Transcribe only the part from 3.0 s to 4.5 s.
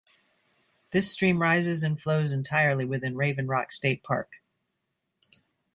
Raven Rock State Park.